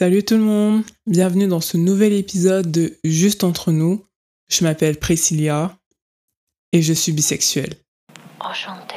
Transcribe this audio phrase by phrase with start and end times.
[0.00, 4.02] Salut tout le monde, bienvenue dans ce nouvel épisode de Juste entre nous.
[4.48, 5.76] Je m'appelle Priscilla
[6.72, 7.74] et je suis bisexuelle.
[8.40, 8.94] Enchantée.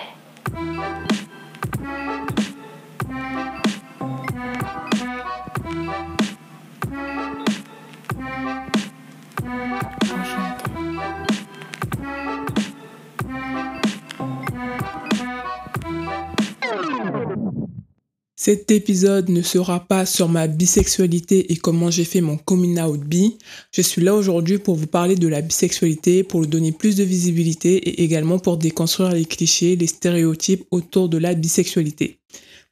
[18.45, 22.99] Cet épisode ne sera pas sur ma bisexualité et comment j'ai fait mon coming out
[22.99, 23.37] bi.
[23.71, 27.05] Je suis là aujourd'hui pour vous parler de la bisexualité, pour lui donner plus de
[27.05, 32.19] visibilité et également pour déconstruire les clichés, les stéréotypes autour de la bisexualité.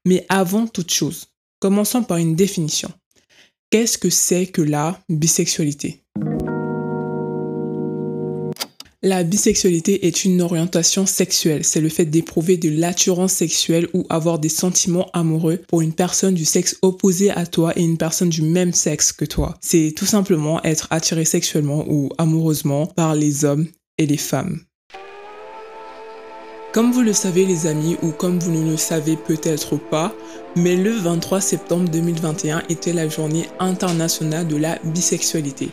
[0.05, 1.27] Mais avant toute chose,
[1.61, 2.91] commençons par une définition.
[3.69, 6.01] Qu'est-ce que c'est que la bisexualité?
[9.03, 11.63] La bisexualité est une orientation sexuelle.
[11.63, 16.35] C'est le fait d'éprouver de l'attirance sexuelle ou avoir des sentiments amoureux pour une personne
[16.35, 19.57] du sexe opposé à toi et une personne du même sexe que toi.
[19.59, 23.67] C'est tout simplement être attiré sexuellement ou amoureusement par les hommes
[23.97, 24.61] et les femmes.
[26.71, 30.15] Comme vous le savez les amis, ou comme vous ne le savez peut-être pas,
[30.55, 35.69] mais le 23 septembre 2021 était la journée internationale de la bisexualité.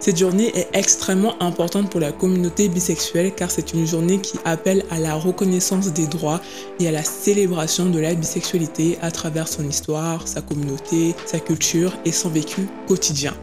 [0.00, 4.82] Cette journée est extrêmement importante pour la communauté bisexuelle car c'est une journée qui appelle
[4.90, 6.40] à la reconnaissance des droits
[6.78, 11.92] et à la célébration de la bisexualité à travers son histoire, sa communauté, sa culture
[12.06, 13.34] et son vécu quotidien.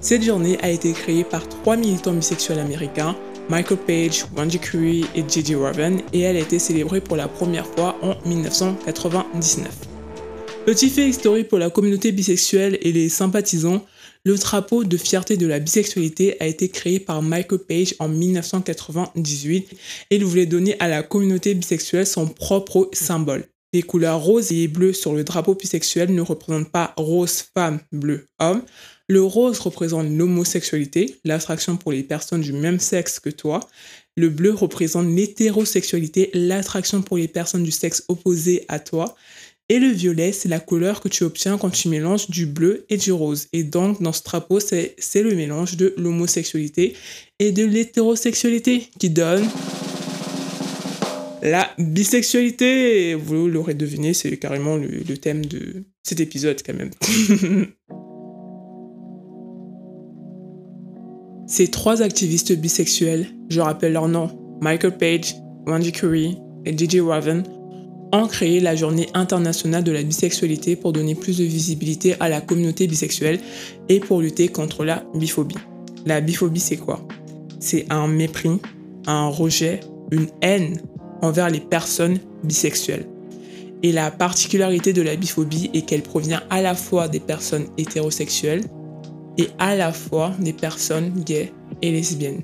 [0.00, 3.14] Cette journée a été créée par trois militants bisexuels américains,
[3.50, 7.66] Michael Page, Wendy Curry et Gigi Raven, et elle a été célébrée pour la première
[7.66, 9.68] fois en 1999.
[10.64, 13.84] Petit fait historique pour la communauté bisexuelle et les sympathisants,
[14.24, 19.68] le drapeau de fierté de la bisexualité a été créé par Michael Page en 1998
[20.10, 23.44] et il voulait donner à la communauté bisexuelle son propre symbole.
[23.74, 28.26] Les couleurs rose et bleu sur le drapeau bisexuel ne représentent pas rose femme, bleu
[28.38, 28.62] homme.
[29.08, 33.60] Le rose représente l'homosexualité, l'attraction pour les personnes du même sexe que toi.
[34.16, 39.16] Le bleu représente l'hétérosexualité, l'attraction pour les personnes du sexe opposé à toi.
[39.70, 42.96] Et le violet, c'est la couleur que tu obtiens quand tu mélanges du bleu et
[42.96, 43.48] du rose.
[43.52, 46.94] Et donc, dans ce drapeau, c'est le mélange de l'homosexualité
[47.38, 49.46] et de l'hétérosexualité qui donne
[51.42, 53.14] la bisexualité.
[53.14, 56.90] Vous l'aurez deviné, c'est carrément le, thème de cet épisode quand même.
[61.46, 64.30] Ces trois activistes bisexuels, je rappelle leur nom,
[64.62, 65.34] Michael Page,
[65.66, 67.42] Wendy Curry et Gigi Raven,
[68.12, 72.40] ont créé la journée internationale de la bisexualité pour donner plus de visibilité à la
[72.40, 73.40] communauté bisexuelle
[73.88, 75.56] et pour lutter contre la biphobie.
[76.06, 77.06] La biphobie, c'est quoi?
[77.60, 78.60] C'est un mépris,
[79.06, 79.80] un rejet,
[80.10, 80.80] une haine
[81.22, 83.06] envers les personnes bisexuelles.
[83.82, 88.64] Et la particularité de la biphobie est qu'elle provient à la fois des personnes hétérosexuelles
[89.36, 91.52] et à la fois des personnes gays
[91.82, 92.42] et lesbiennes.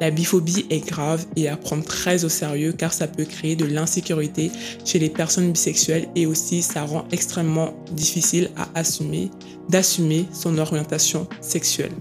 [0.00, 3.66] La biphobie est grave et à prendre très au sérieux car ça peut créer de
[3.66, 4.50] l'insécurité
[4.84, 9.30] chez les personnes bisexuelles et aussi ça rend extrêmement difficile à assumer,
[9.68, 11.92] d'assumer son orientation sexuelle.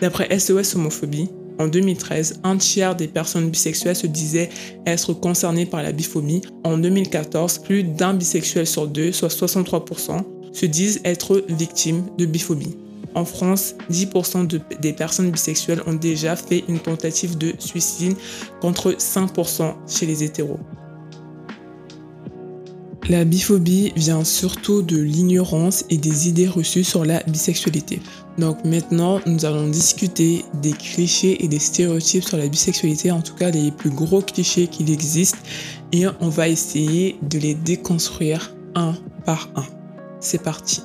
[0.00, 1.28] D'après SOS Homophobie,
[1.58, 4.48] en 2013, un tiers des personnes bisexuelles se disaient
[4.86, 6.40] être concernées par la biphobie.
[6.64, 10.22] En 2014, plus d'un bisexuel sur deux, soit 63%,
[10.52, 12.76] se disent être victimes de biphobie.
[13.14, 18.16] En France, 10% des personnes bisexuelles ont déjà fait une tentative de suicide
[18.60, 20.60] contre 5% chez les hétéros.
[23.08, 28.00] La biphobie vient surtout de l'ignorance et des idées reçues sur la bisexualité.
[28.38, 33.34] Donc maintenant, nous allons discuter des clichés et des stéréotypes sur la bisexualité, en tout
[33.34, 35.38] cas les plus gros clichés qu'il existe,
[35.90, 38.94] et on va essayer de les déconstruire un
[39.24, 39.64] par un.
[40.20, 40.82] C'est parti.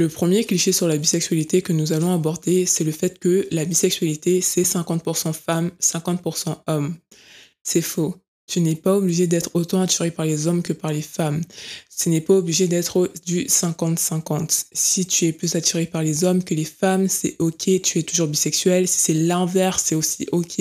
[0.00, 3.66] Le premier cliché sur la bisexualité que nous allons aborder, c'est le fait que la
[3.66, 6.96] bisexualité, c'est 50% femme, 50% homme.
[7.62, 8.14] C'est faux.
[8.50, 11.40] Tu n'es pas obligé d'être autant attiré par les hommes que par les femmes.
[11.88, 14.64] Ce n'est pas obligé d'être du 50-50.
[14.72, 18.02] Si tu es plus attiré par les hommes que les femmes, c'est ok, tu es
[18.02, 18.88] toujours bisexuel.
[18.88, 20.60] Si c'est l'inverse, c'est aussi ok.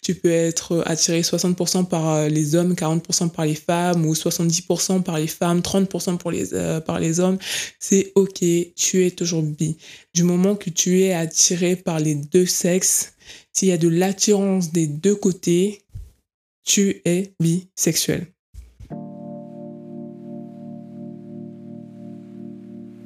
[0.00, 5.02] Tu peux être attiré 60% par euh, les hommes, 40% par les femmes, ou 70%
[5.02, 7.36] par les femmes, 30% pour les, euh, par les hommes.
[7.78, 8.42] C'est ok,
[8.76, 9.76] tu es toujours bi.
[10.14, 13.12] Du moment que tu es attiré par les deux sexes,
[13.52, 15.82] s'il y a de l'attirance des deux côtés,
[16.70, 18.28] tu es bisexuel.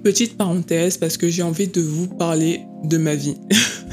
[0.03, 3.37] Petite parenthèse parce que j'ai envie de vous parler de ma vie.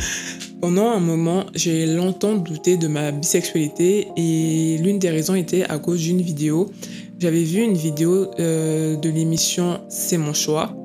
[0.62, 5.80] Pendant un moment, j'ai longtemps douté de ma bisexualité et l'une des raisons était à
[5.80, 6.70] cause d'une vidéo.
[7.18, 10.76] J'avais vu une vidéo euh, de l'émission C'est mon choix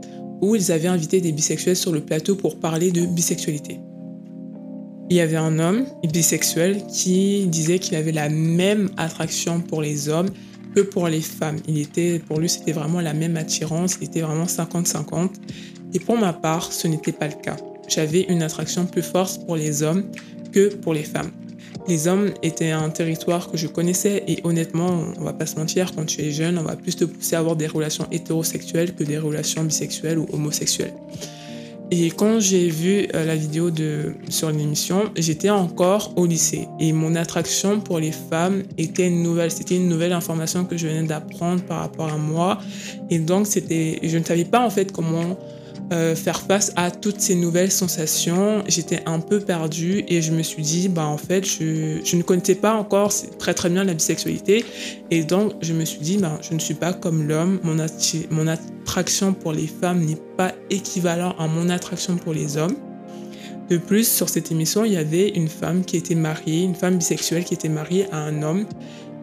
[0.41, 3.81] où ils avaient invité des bisexuels sur le plateau pour parler de bisexualité.
[5.09, 10.09] Il y avait un homme bisexuel qui disait qu'il avait la même attraction pour les
[10.09, 10.31] hommes
[10.75, 11.59] que pour les femmes.
[11.69, 15.31] Il était, pour lui, c'était vraiment la même attirance, il était vraiment 50-50.
[15.95, 17.57] Et pour ma part, ce n'était pas le cas.
[17.89, 20.05] J'avais une attraction plus forte pour les hommes
[20.53, 21.31] que pour les femmes.
[21.89, 25.95] Les hommes étaient un territoire que je connaissais et honnêtement, on va pas se mentir,
[25.95, 29.05] quand tu es jeune, on va plus te pousser à avoir des relations hétérosexuelles que
[29.05, 30.95] des relations bisexuelles ou homosexuelles.
[31.93, 36.67] Et quand j'ai vu euh, la vidéo de, sur l'émission, j'étais encore au lycée.
[36.81, 39.53] Et mon attraction pour les femmes était nouvelle.
[39.53, 42.59] C'était une nouvelle information que je venais d'apprendre par rapport à moi.
[43.09, 45.39] Et donc, c'était, je ne savais pas en fait comment
[45.93, 48.65] euh, faire face à toutes ces nouvelles sensations.
[48.67, 52.23] J'étais un peu perdue et je me suis dit, bah en fait, je, je ne
[52.23, 54.65] connaissais pas encore très très bien la bisexualité.
[55.13, 57.61] Et donc, je me suis dit, bah, je ne suis pas comme l'homme.
[57.63, 57.77] Mon,
[58.31, 62.75] mon attraction pour les femmes n'est pas équivalent à mon attraction pour les hommes.
[63.71, 66.99] De plus, sur cette émission, il y avait une femme qui était mariée, une femme
[66.99, 68.67] bisexuelle qui était mariée à un homme.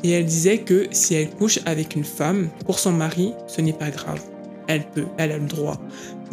[0.03, 3.73] Et elle disait que si elle couche avec une femme, pour son mari, ce n'est
[3.73, 4.21] pas grave
[4.67, 5.79] elle peut, elle a le droit.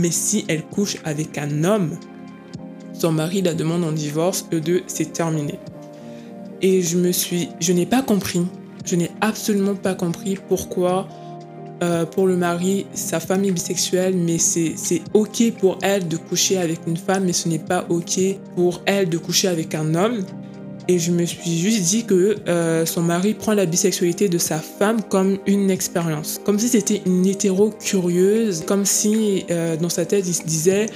[0.00, 1.99] Mais si elle couche avec un homme,
[2.94, 5.58] son mari la demande en divorce, le deux, c'est terminé.
[6.62, 8.41] Et je me suis, je n'ai pas compris,
[8.87, 11.06] je n'ai absolument pas compris pourquoi
[11.82, 14.75] euh, pour le mari, sa femme est bisexuelle, mais c'est
[15.12, 18.20] ok pour elle de coucher avec une femme, mais ce n'est pas ok
[18.56, 20.25] pour elle de coucher avec un homme.
[20.90, 24.58] Et je me suis juste dit que euh, son mari prend la bisexualité de sa
[24.58, 26.40] femme comme une expérience.
[26.44, 30.87] Comme si c'était une hétéro curieuse, comme si euh, dans sa tête il se disait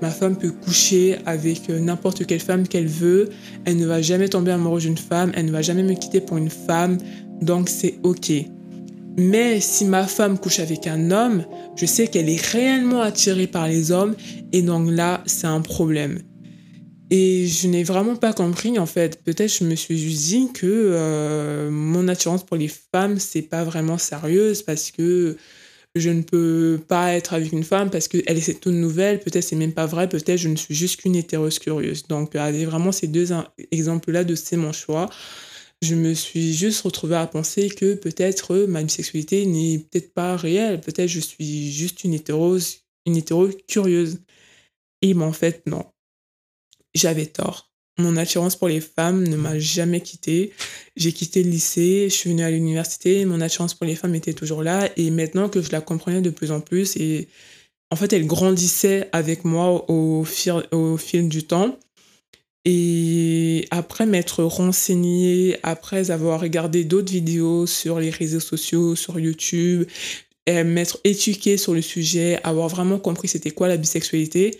[0.00, 3.28] ma femme peut coucher avec euh, n'importe quelle femme qu'elle veut,
[3.66, 6.38] elle ne va jamais tomber amoureuse d'une femme, elle ne va jamais me quitter pour
[6.38, 6.96] une femme,
[7.42, 8.32] donc c'est ok.
[9.18, 11.44] Mais si ma femme couche avec un homme,
[11.76, 14.14] je sais qu'elle est réellement attirée par les hommes
[14.52, 16.20] et donc là, c'est un problème.
[17.14, 19.22] Et je n'ai vraiment pas compris, en fait.
[19.22, 23.98] Peut-être je me suis dit que euh, mon attirance pour les femmes, c'est pas vraiment
[23.98, 25.36] sérieuse parce que
[25.94, 29.20] je ne peux pas être avec une femme parce qu'elle est toute nouvelle.
[29.20, 30.08] Peut-être c'est même pas vrai.
[30.08, 32.04] Peut-être je ne suis juste qu'une hétéros curieuse.
[32.08, 33.28] Donc, avec vraiment ces deux
[33.72, 35.10] exemples-là de c'est mon choix,
[35.82, 40.80] je me suis juste retrouvée à penser que peut-être ma bisexualité n'est peut-être pas réelle.
[40.80, 42.56] Peut-être je suis juste une hétéro,
[43.06, 44.20] une hétéro curieuse.
[45.02, 45.91] Et ben, en fait, non
[46.94, 47.70] j'avais tort.
[47.98, 50.52] Mon attirance pour les femmes ne m'a jamais quitté.
[50.96, 54.32] J'ai quitté le lycée, je suis venue à l'université, mon attirance pour les femmes était
[54.32, 54.88] toujours là.
[54.96, 57.28] Et maintenant que je la comprenais de plus en plus, et
[57.90, 61.78] en fait, elle grandissait avec moi au fil, au fil du temps.
[62.64, 69.84] Et après m'être renseignée, après avoir regardé d'autres vidéos sur les réseaux sociaux, sur YouTube,
[70.46, 74.58] m'être éduquée sur le sujet, avoir vraiment compris c'était quoi la bisexualité,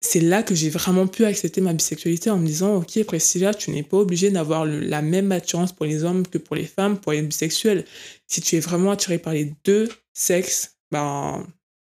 [0.00, 3.70] c'est là que j'ai vraiment pu accepter ma bisexualité en me disant, ok Priscilla, tu
[3.70, 7.12] n'es pas obligé d'avoir la même attirance pour les hommes que pour les femmes pour
[7.12, 7.84] être bisexuel.
[8.26, 11.46] Si tu es vraiment attiré par les deux sexes, ben,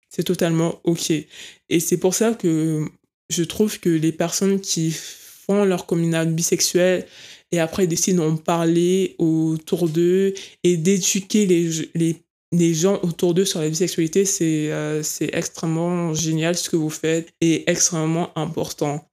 [0.10, 1.12] c'est totalement ok.
[1.12, 2.86] Et c'est pour ça que
[3.30, 7.08] je trouve que les personnes qui font leur communauté bisexuelle
[7.52, 10.34] et après décident d'en parler autour d'eux
[10.64, 12.23] et d'éduquer les, les
[12.54, 17.34] les gens autour d'eux sur la bisexualité, c'est euh, extrêmement génial ce que vous faites
[17.42, 19.10] et extrêmement important.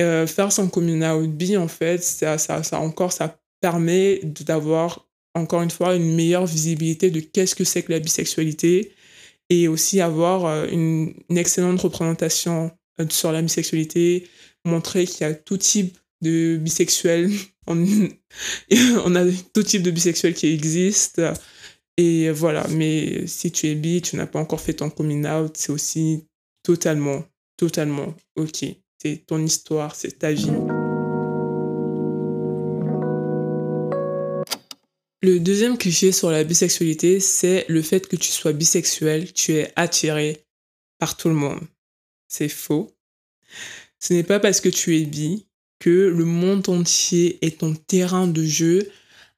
[0.00, 5.70] Euh, faire son communauté bi, en fait, ça, ça, encore, ça permet d'avoir, encore une
[5.70, 8.92] fois, une meilleure visibilité de qu'est-ce que c'est que la bisexualité
[9.50, 12.70] et aussi avoir euh, une, excellente représentation
[13.10, 14.26] sur la bisexualité,
[14.64, 17.30] montrer qu'il y a tout type de bisexuels,
[17.66, 17.86] on,
[19.04, 21.34] on a tout type de bisexuels qui existent.
[22.00, 25.56] Et voilà, mais si tu es bi, tu n'as pas encore fait ton coming out,
[25.56, 26.28] c'est aussi
[26.62, 27.24] totalement,
[27.56, 28.66] totalement ok.
[29.02, 30.52] C'est ton histoire, c'est ta vie.
[35.22, 39.72] Le deuxième cliché sur la bisexualité, c'est le fait que tu sois bisexuel, tu es
[39.74, 40.44] attiré
[41.00, 41.66] par tout le monde.
[42.28, 42.92] C'est faux.
[43.98, 45.48] Ce n'est pas parce que tu es bi
[45.80, 48.88] que le monde entier est ton terrain de jeu,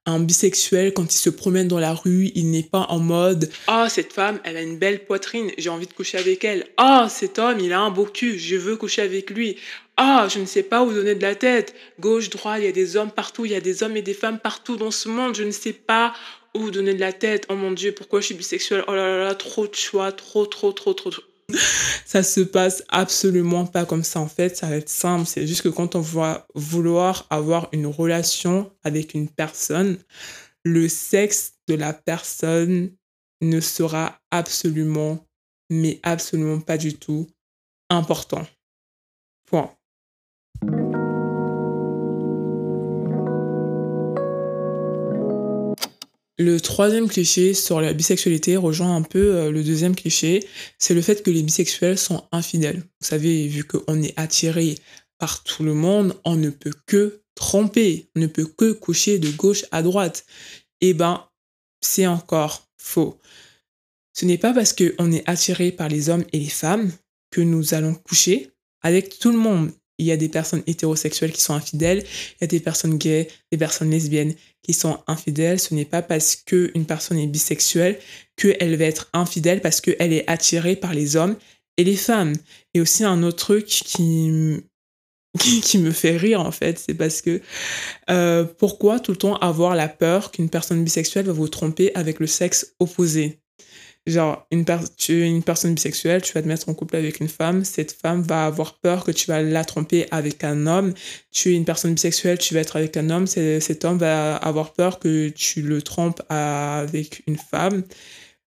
[0.07, 3.85] un bisexuel, quand il se promène dans la rue, il n'est pas en mode Ah,
[3.85, 6.67] oh, cette femme, elle a une belle poitrine, j'ai envie de coucher avec elle.
[6.77, 9.57] Ah, oh, cet homme, il a un beau cul, je veux coucher avec lui.
[9.97, 11.75] Ah, je ne sais pas où donner de la tête.
[12.01, 14.15] Gauche, droite, il y a des hommes partout, il y a des hommes et des
[14.15, 16.15] femmes partout dans ce monde, je ne sais pas
[16.55, 17.47] où donner de la tête.
[17.51, 20.47] Oh mon Dieu, pourquoi je suis bisexuel Oh là là là, trop de choix, trop,
[20.47, 21.11] trop, trop, trop.
[21.11, 21.23] trop.
[22.13, 25.63] Ça se passe absolument pas comme ça en fait, ça va être simple, c'est juste
[25.63, 29.97] que quand on va vouloir avoir une relation avec une personne,
[30.65, 32.91] le sexe de la personne
[33.41, 35.25] ne sera absolument,
[35.71, 37.29] mais absolument pas du tout
[37.91, 38.45] important.
[39.47, 39.73] Point.
[46.41, 50.43] Le troisième cliché sur la bisexualité rejoint un peu euh, le deuxième cliché,
[50.79, 52.79] c'est le fait que les bisexuels sont infidèles.
[52.79, 54.77] Vous savez, vu qu'on est attiré
[55.19, 59.29] par tout le monde, on ne peut que tromper, on ne peut que coucher de
[59.29, 60.25] gauche à droite.
[60.81, 61.29] Eh ben,
[61.83, 63.19] c'est encore faux.
[64.15, 66.91] Ce n'est pas parce qu'on est attiré par les hommes et les femmes
[67.31, 71.43] que nous allons coucher avec tout le monde il y a des personnes hétérosexuelles qui
[71.43, 75.61] sont infidèles, il y a des personnes gays, des personnes lesbiennes qui sont infidèles.
[75.61, 77.99] Ce n'est pas parce qu'une personne est bisexuelle
[78.37, 81.37] qu'elle va être infidèle parce qu'elle est attirée par les hommes
[81.77, 82.33] et les femmes.
[82.73, 84.01] Et aussi un autre truc qui,
[85.79, 87.43] me fait rire en fait, c'est parce que
[88.09, 92.21] euh, pourquoi tout le temps avoir la peur qu'une personne bisexuelle va vous tromper avec
[92.21, 93.39] le sexe opposé?
[94.07, 94.65] Genre, une
[94.97, 97.93] tu es une personne bisexuelle, tu vas te mettre en couple avec une femme, cette
[97.93, 100.95] femme va avoir peur que tu vas la tromper avec un homme.
[101.31, 104.73] Tu es une personne bisexuelle, tu vas être avec un homme, cet homme va avoir
[104.73, 107.85] peur que tu le trompes avec une femme.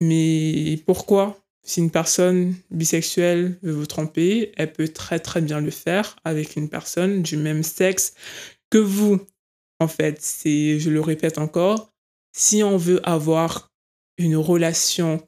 [0.02, 5.72] Mais pourquoi Si une personne bisexuelle veut vous tromper, elle peut très très bien le
[5.72, 8.14] faire avec une personne du même sexe
[8.70, 9.20] que vous.
[9.80, 11.94] En fait, je le répète encore,
[12.34, 13.72] si on veut avoir
[14.18, 15.22] une relation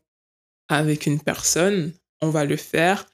[0.69, 3.05] avec une personne, on va le faire,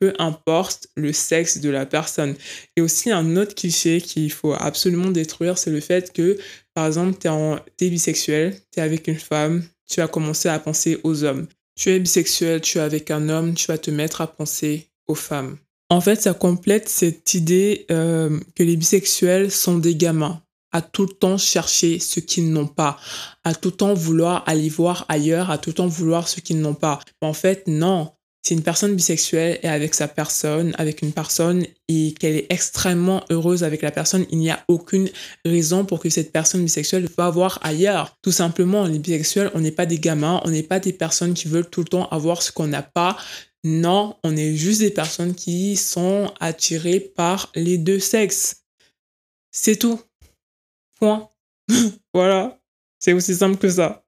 [0.00, 2.34] peu importe le sexe de la personne.
[2.76, 6.38] Et aussi un autre cliché qu'il faut absolument détruire, c'est le fait que,
[6.74, 11.00] par exemple, tu es, bisexuel, tu es avec une femme, tu vas commencer à penser
[11.02, 11.46] aux hommes.
[11.76, 15.14] Tu es bisexuel, tu es avec un homme, tu vas te mettre à penser aux
[15.14, 15.56] femmes.
[15.90, 21.06] En fait, ça complète cette idée euh, que les bisexuels sont des gamins à tout
[21.06, 22.98] le temps chercher ce qu'ils n'ont pas,
[23.44, 26.60] à tout le temps vouloir aller voir ailleurs, à tout le temps vouloir ce qu'ils
[26.60, 27.00] n'ont pas.
[27.20, 28.12] en fait, non.
[28.46, 33.22] Si une personne bisexuelle est avec sa personne, avec une personne, et qu'elle est extrêmement
[33.30, 35.10] heureuse avec la personne, il n'y a aucune
[35.44, 38.16] raison pour que cette personne bisexuelle va voir ailleurs.
[38.22, 41.48] Tout simplement, les bisexuels, on n'est pas des gamins, on n'est pas des personnes qui
[41.48, 43.18] veulent tout le temps avoir ce qu'on n'a pas.
[43.64, 48.62] Non, on est juste des personnes qui sont attirées par les deux sexes.
[49.50, 50.00] C'est tout.
[52.14, 52.60] Voilà.
[52.98, 54.02] C'est aussi simple que ça.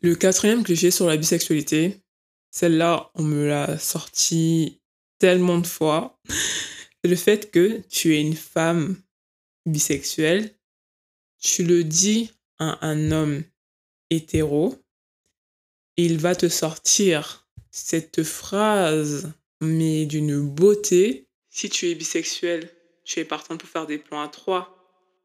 [0.00, 2.02] Le quatrième cliché sur la bisexualité,
[2.50, 4.80] celle-là, on me l'a sorti
[5.18, 8.96] tellement de fois, c'est le fait que tu es une femme
[9.66, 10.54] bisexuelle,
[11.40, 13.42] tu le dis à un homme
[14.10, 14.76] hétéro,
[15.96, 21.28] il va te sortir cette phrase, mais d'une beauté.
[21.50, 22.70] Si tu es bisexuel,
[23.08, 24.76] tu es partant pour faire des plans à trois.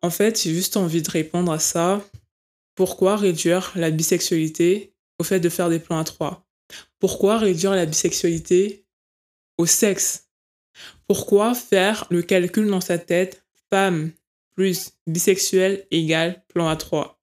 [0.01, 2.01] En fait, j'ai juste envie de répondre à ça.
[2.75, 6.47] Pourquoi réduire la bisexualité au fait de faire des plans à trois?
[6.99, 8.85] Pourquoi réduire la bisexualité
[9.57, 10.29] au sexe?
[11.07, 14.11] Pourquoi faire le calcul dans sa tête femme
[14.55, 17.21] plus bisexuelle égale plan à trois?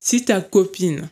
[0.00, 1.08] Si ta copine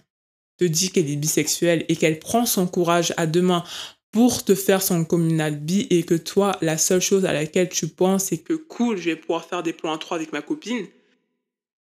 [0.59, 3.65] te dit qu'elle est bisexuelle et qu'elle prend son courage à deux mains
[4.13, 7.87] pour te faire son communal bi et que toi, la seule chose à laquelle tu
[7.89, 10.87] penses, c'est que cool, je vais pouvoir faire des plans à trois avec ma copine,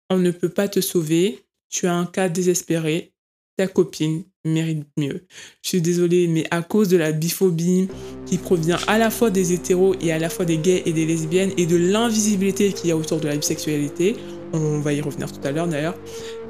[0.10, 1.40] on ne peut pas te sauver.
[1.70, 3.12] Tu as un cas désespéré.
[3.58, 5.26] Ta copine mérite mieux.
[5.62, 7.88] Je suis désolée, mais à cause de la biphobie
[8.26, 11.06] qui provient à la fois des hétéros et à la fois des gays et des
[11.06, 14.18] lesbiennes et de l'invisibilité qu'il y a autour de la bisexualité,
[14.52, 15.98] on va y revenir tout à l'heure d'ailleurs,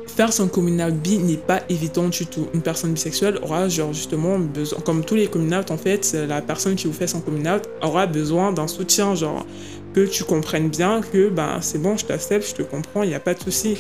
[0.08, 2.48] faire son communal bi n'est pas évident du tout.
[2.54, 6.76] Une personne bisexuelle aura genre justement besoin, comme tous les communautés en fait, la personne
[6.76, 9.46] qui vous fait son communal aura besoin d'un soutien, genre
[9.94, 13.16] que tu comprennes bien que ben c'est bon, je t'accepte, je te comprends, il n'y
[13.16, 13.78] a pas de souci.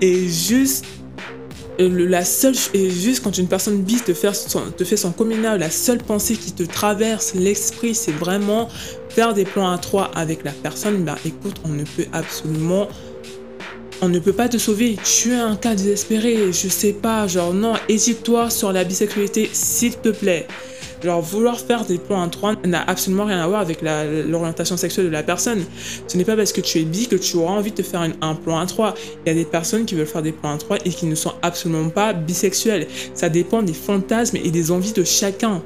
[0.00, 0.84] Et juste
[1.78, 5.58] la seule et juste quand une personne bi te fait son, te fait son communal,
[5.58, 8.68] la seule pensée qui te traverse l'esprit, c'est vraiment
[9.08, 11.04] faire des plans à trois avec la personne.
[11.04, 12.88] Ben écoute, on ne peut absolument
[14.02, 14.96] on ne peut pas te sauver.
[15.04, 16.52] Tu es un cas désespéré.
[16.52, 17.26] Je sais pas.
[17.26, 20.46] Genre, non, hésite-toi sur la bisexualité, s'il te plaît.
[21.02, 25.06] Genre, vouloir faire des plans à trois n'a absolument rien à voir avec l'orientation sexuelle
[25.06, 25.62] de la personne.
[26.08, 28.34] Ce n'est pas parce que tu es bi que tu auras envie de faire un
[28.34, 28.94] plan à trois.
[29.24, 31.14] Il y a des personnes qui veulent faire des plans à trois et qui ne
[31.14, 32.86] sont absolument pas bisexuelles.
[33.12, 35.62] Ça dépend des fantasmes et des envies de chacun.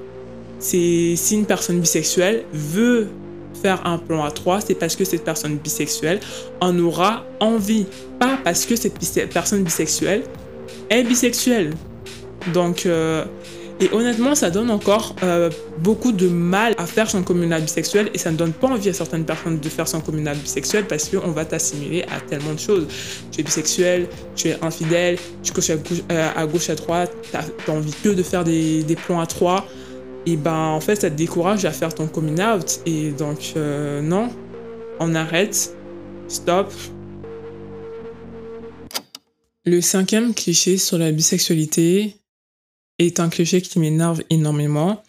[0.58, 3.06] C'est si une personne bisexuelle veut
[3.60, 6.20] faire un plan à trois, c'est parce que cette personne bisexuelle
[6.60, 7.86] en aura envie,
[8.18, 10.22] pas parce que cette personne bisexuelle
[10.90, 11.74] est bisexuelle.
[12.54, 13.24] Donc, euh,
[13.80, 18.18] Et honnêtement, ça donne encore euh, beaucoup de mal à faire son communal bisexuel et
[18.18, 21.30] ça ne donne pas envie à certaines personnes de faire son communal bisexuel parce qu'on
[21.30, 22.86] va t'assimiler à tellement de choses.
[23.30, 27.12] Tu es bisexuel, tu es infidèle, tu coches à gauche euh, à, gauche, à droite,
[27.64, 29.64] tu envie que de faire des, des, plans à trois.
[30.28, 32.80] Et ben en fait, ça te décourage à faire ton coming out.
[32.84, 34.28] Et donc, euh, non,
[35.00, 35.74] on arrête,
[36.28, 36.70] stop.
[39.64, 42.18] Le cinquième cliché sur la bisexualité,
[42.98, 45.02] est un cliché qui m'énerve énormément,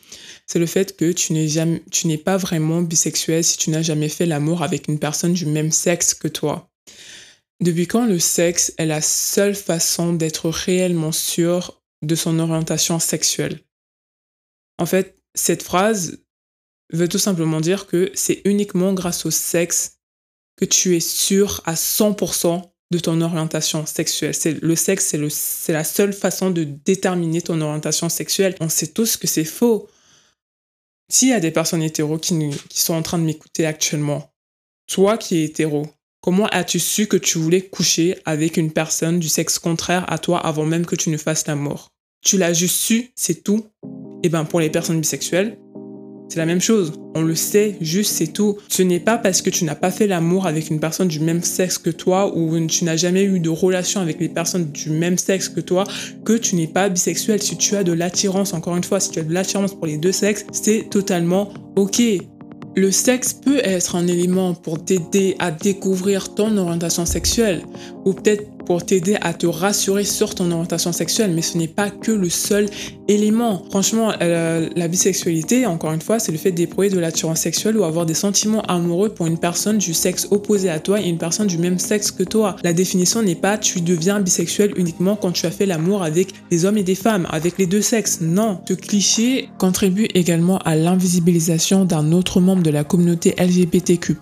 [0.48, 1.48] c'est le fait que tu n'es
[1.92, 5.46] tu n'es pas vraiment bisexuel si tu n'as jamais fait l'amour avec une personne du
[5.46, 6.70] même sexe que toi.
[7.62, 13.60] Depuis quand le sexe est la seule façon d'être réellement sûr de son orientation sexuelle?
[14.80, 16.20] En fait, cette phrase
[16.92, 20.00] veut tout simplement dire que c'est uniquement grâce au sexe
[20.56, 24.34] que tu es sûr à 100% de ton orientation sexuelle.
[24.34, 28.56] C'est le sexe, c'est la seule façon de déterminer ton orientation sexuelle.
[28.60, 29.88] On sait tous que c'est faux.
[31.12, 32.38] S'il y a des personnes hétéros qui,
[32.70, 34.32] qui sont en train de m'écouter actuellement,
[34.88, 35.88] toi qui es hétéro,
[36.22, 40.40] comment as-tu su que tu voulais coucher avec une personne du sexe contraire à toi
[40.40, 41.90] avant même que tu ne fasses l'amour
[42.24, 43.68] Tu l'as juste su, c'est tout.
[44.22, 45.58] Et eh ben pour les personnes bisexuelles,
[46.30, 46.94] c'est la même chose.
[47.16, 48.58] On le sait, juste c'est tout.
[48.68, 51.42] Ce n'est pas parce que tu n'as pas fait l'amour avec une personne du même
[51.42, 55.18] sexe que toi ou tu n'as jamais eu de relation avec les personnes du même
[55.18, 55.86] sexe que toi
[56.24, 57.42] que tu n'es pas bisexuel.
[57.42, 59.98] Si tu as de l'attirance, encore une fois, si tu as de l'attirance pour les
[59.98, 62.02] deux sexes, c'est totalement ok.
[62.76, 67.64] Le sexe peut être un élément pour t'aider à découvrir ton orientation sexuelle
[68.06, 71.90] ou peut-être pour t'aider à te rassurer sur ton orientation sexuelle, mais ce n'est pas
[71.90, 72.70] que le seul
[73.08, 73.64] élément.
[73.72, 77.84] Franchement, euh, la bisexualité, encore une fois, c'est le fait d'éprouver de l'attirance sexuelle ou
[77.84, 81.48] avoir des sentiments amoureux pour une personne du sexe opposé à toi et une personne
[81.48, 82.58] du même sexe que toi.
[82.64, 86.66] La définition n'est pas tu deviens bisexuel uniquement quand tu as fait l'amour avec des
[86.66, 88.20] hommes et des femmes, avec les deux sexes.
[88.22, 94.16] Non, ce cliché contribue également à l'invisibilisation d'un autre membre de la communauté LGBTQ+,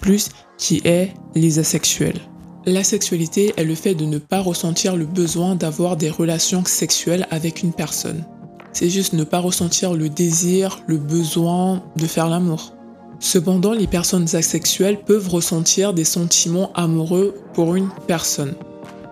[0.58, 2.22] qui est les asexuels.
[2.70, 7.26] La sexualité est le fait de ne pas ressentir le besoin d'avoir des relations sexuelles
[7.32, 8.26] avec une personne.
[8.74, 12.74] C'est juste ne pas ressentir le désir, le besoin de faire l'amour.
[13.22, 18.56] Cependant, les personnes asexuelles peuvent ressentir des sentiments amoureux pour une personne.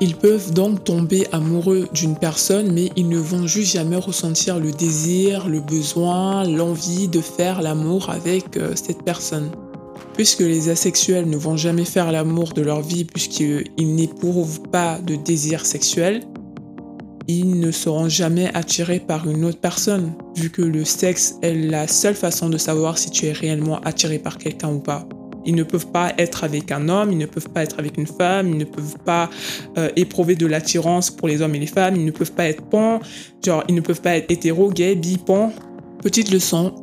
[0.01, 4.73] Ils peuvent donc tomber amoureux d'une personne, mais ils ne vont juste jamais ressentir le
[4.73, 9.49] désir, le besoin, l'envie de faire l'amour avec euh, cette personne.
[10.15, 15.15] Puisque les asexuels ne vont jamais faire l'amour de leur vie puisqu'ils n'éprouvent pas de
[15.15, 16.21] désir sexuel,
[17.28, 21.88] ils ne seront jamais attirés par une autre personne, vu que le sexe est la
[21.88, 25.06] seule façon de savoir si tu es réellement attiré par quelqu'un ou pas.
[25.45, 28.08] Ils ne peuvent pas être avec un homme, ils ne peuvent pas être avec une
[28.08, 29.30] femme, ils ne peuvent pas
[29.78, 32.63] euh, éprouver de l'attirance pour les hommes et les femmes, ils ne peuvent pas être
[32.63, 32.99] pan,
[33.45, 35.51] genre ils ne peuvent pas être hétéro, gay, bi, pan.
[36.01, 36.73] Petite leçon,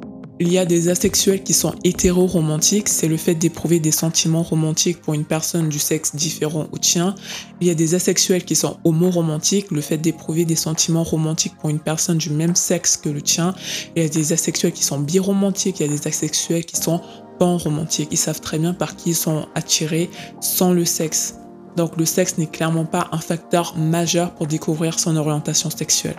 [0.43, 5.01] il y a des asexuels qui sont hétéro-romantiques, c'est le fait d'éprouver des sentiments romantiques
[5.01, 7.15] pour une personne du sexe différent au tien.
[7.61, 11.71] Il y a des asexuels qui sont homo-romantiques, le fait d'éprouver des sentiments romantiques pour
[11.71, 13.55] une personne du même sexe que le tien.
[13.95, 17.01] Il y a des asexuels qui sont biromantiques, il y a des asexuels qui sont
[17.39, 18.09] pan-romantiques.
[18.11, 21.37] Ils savent très bien par qui ils sont attirés sans le sexe.
[21.77, 26.17] Donc le sexe n'est clairement pas un facteur majeur pour découvrir son orientation sexuelle.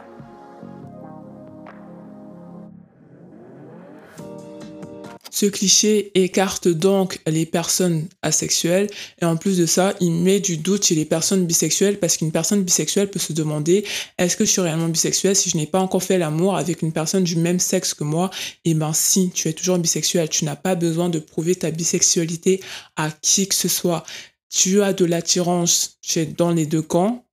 [5.44, 8.88] Ce cliché écarte donc les personnes asexuelles.
[9.22, 12.32] Et en plus de ça, il met du doute chez les personnes bisexuelles parce qu'une
[12.32, 13.84] personne bisexuelle peut se demander
[14.18, 16.94] est-ce que je suis réellement bisexuelle si je n'ai pas encore fait l'amour avec une
[16.94, 18.32] personne du même sexe que moi?
[18.64, 22.62] Eh ben si, tu es toujours bisexuel, tu n'as pas besoin de prouver ta bisexualité
[22.96, 24.06] à qui que ce soit.
[24.48, 26.00] Tu as de l'attirance
[26.38, 27.28] dans les deux camps,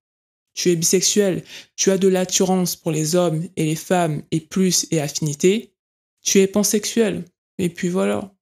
[0.52, 1.44] tu es bisexuel,
[1.76, 5.74] tu as de l'attirance pour les hommes et les femmes et plus et affinité,
[6.22, 7.22] tu es pansexuel.
[7.62, 8.32] Et puis voilà.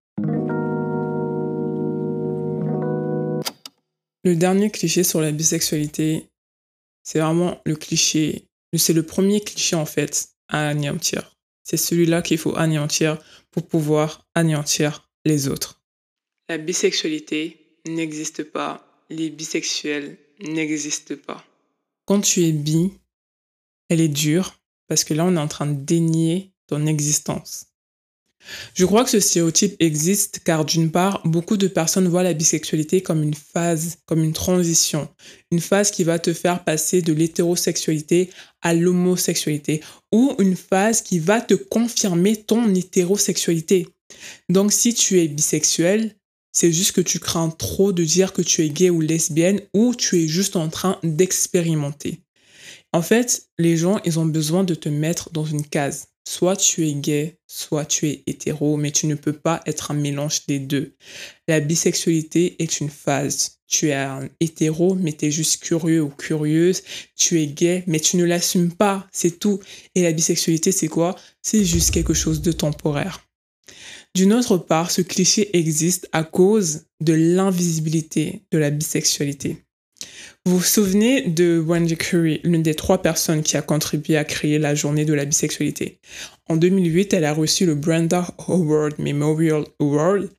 [4.23, 6.29] Le dernier cliché sur la bisexualité,
[7.03, 8.45] c'est vraiment le cliché,
[8.77, 11.37] c'est le premier cliché en fait à anéantir.
[11.65, 13.19] C'est celui-là qu'il faut anéantir
[13.51, 15.83] pour pouvoir anéantir les autres.
[16.49, 21.45] La bisexualité n'existe pas, les bisexuels n'existent pas.
[22.05, 22.93] Quand tu es bi,
[23.89, 27.68] elle est dure parce que là on est en train de dénier ton existence.
[28.75, 33.03] Je crois que ce stéréotype existe car d'une part, beaucoup de personnes voient la bisexualité
[33.03, 35.09] comme une phase, comme une transition,
[35.51, 38.31] une phase qui va te faire passer de l'hétérosexualité
[38.63, 43.89] à l'homosexualité ou une phase qui va te confirmer ton hétérosexualité.
[44.49, 46.15] Donc si tu es bisexuel,
[46.53, 49.95] c'est juste que tu crains trop de dire que tu es gay ou lesbienne ou
[49.95, 52.21] tu es juste en train d'expérimenter.
[52.93, 56.87] En fait, les gens, ils ont besoin de te mettre dans une case Soit tu
[56.87, 60.59] es gay, soit tu es hétéro, mais tu ne peux pas être un mélange des
[60.59, 60.93] deux.
[61.49, 63.61] La bisexualité est une phase.
[63.67, 66.83] Tu es un hétéro, mais tu es juste curieux ou curieuse.
[67.17, 69.09] Tu es gay, mais tu ne l'assumes pas.
[69.11, 69.59] C'est tout.
[69.95, 71.17] Et la bisexualité, c'est quoi?
[71.41, 73.27] C'est juste quelque chose de temporaire.
[74.15, 79.65] D'une autre part, ce cliché existe à cause de l'invisibilité de la bisexualité.
[80.47, 84.59] Vous vous souvenez de Wendy Curry, l'une des trois personnes qui a contribué à créer
[84.59, 85.99] la journée de la bisexualité.
[86.49, 90.31] En 2008, elle a reçu le Brenda Howard Memorial Award.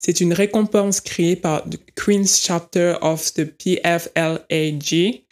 [0.00, 5.24] C'est une récompense créée par the Queen's Chapter of the PFLAG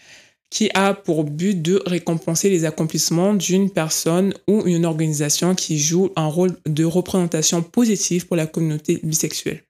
[0.51, 6.11] qui a pour but de récompenser les accomplissements d'une personne ou une organisation qui joue
[6.15, 9.65] un rôle de représentation positive pour la communauté bisexuelle.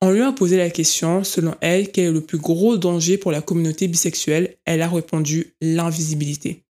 [0.00, 3.32] On lui a posé la question, selon elle, quel est le plus gros danger pour
[3.32, 4.56] la communauté bisexuelle?
[4.66, 6.64] Elle a répondu l'invisibilité.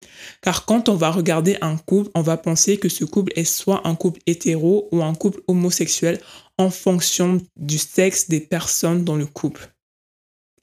[0.41, 3.87] Car quand on va regarder un couple, on va penser que ce couple est soit
[3.87, 6.19] un couple hétéro ou un couple homosexuel
[6.57, 9.71] en fonction du sexe des personnes dans le couple.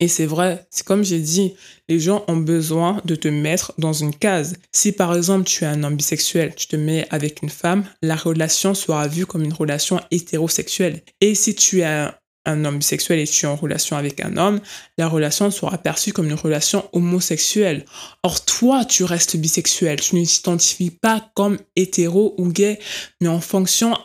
[0.01, 1.55] Et c'est vrai, c'est comme j'ai dit,
[1.89, 4.55] les gens ont besoin de te mettre dans une case.
[4.73, 8.15] Si par exemple tu es un homme bisexuel, tu te mets avec une femme, la
[8.15, 11.03] relation sera vue comme une relation hétérosexuelle.
[11.21, 12.09] Et si tu es
[12.49, 14.61] un homme bisexuel et tu es en relation avec un homme,
[14.97, 17.85] la relation sera perçue comme une relation homosexuelle.
[18.23, 20.01] Or, toi, tu restes bisexuel.
[20.01, 22.79] Tu ne t'identifies pas comme hétéro ou gay,
[23.21, 23.97] mais en fonction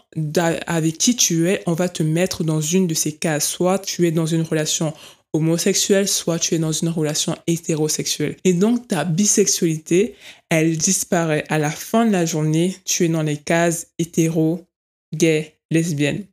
[0.67, 3.47] avec qui tu es, on va te mettre dans une de ces cases.
[3.47, 4.93] Soit tu es dans une relation
[5.33, 8.35] homosexuelle, soit tu es dans une relation hétérosexuelle.
[8.43, 10.15] Et donc, ta bisexualité,
[10.49, 11.45] elle disparaît.
[11.49, 14.67] À la fin de la journée, tu es dans les cases hétéro,
[15.15, 16.25] gay, lesbienne.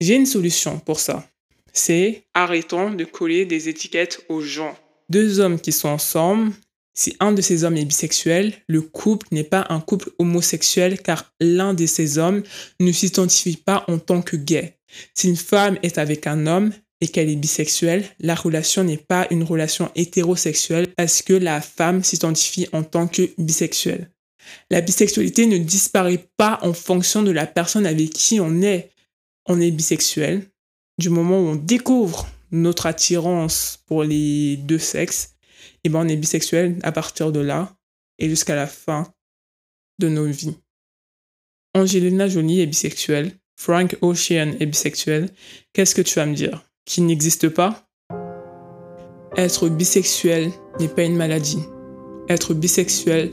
[0.00, 1.26] J'ai une solution pour ça.
[1.72, 4.76] C'est arrêtons de coller des étiquettes aux gens.
[5.08, 6.52] Deux hommes qui sont ensemble,
[6.92, 11.32] si un de ces hommes est bisexuel, le couple n'est pas un couple homosexuel car
[11.40, 12.42] l'un de ces hommes
[12.80, 14.78] ne s'identifie pas en tant que gay.
[15.14, 19.26] Si une femme est avec un homme et qu'elle est bisexuelle, la relation n'est pas
[19.30, 24.10] une relation hétérosexuelle parce que la femme s'identifie en tant que bisexuelle.
[24.70, 28.90] La bisexualité ne disparaît pas en fonction de la personne avec qui on est
[29.46, 30.48] on est bisexuel,
[30.98, 35.36] du moment où on découvre notre attirance pour les deux sexes,
[35.84, 37.76] et eh ben on est bisexuel à partir de là
[38.18, 39.12] et jusqu'à la fin
[39.98, 40.56] de nos vies.
[41.74, 45.30] Angelina Jolie est bisexuelle, Frank Ocean est bisexuel.
[45.72, 46.64] Qu'est-ce que tu vas me dire?
[46.84, 47.86] Qu'il n'existe pas?
[49.36, 51.62] Être bisexuel n'est pas une maladie.
[52.28, 53.32] Être bisexuel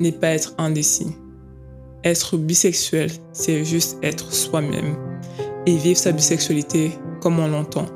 [0.00, 1.14] n'est pas être indécis.
[2.02, 5.13] Être bisexuel, c'est juste être soi-même
[5.66, 7.86] et vivre sa bisexualité comme on l'entend.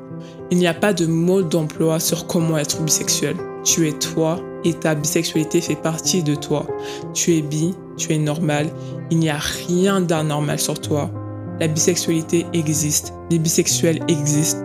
[0.51, 3.35] Il n'y a pas de mode d'emploi sur comment être bisexuel.
[3.63, 6.65] Tu es toi et ta bisexualité fait partie de toi.
[7.13, 8.69] Tu es bi, tu es normal.
[9.11, 11.11] Il n'y a rien d'anormal sur toi.
[11.59, 13.13] La bisexualité existe.
[13.29, 14.63] Les bisexuels existent.